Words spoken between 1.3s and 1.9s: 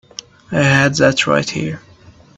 here.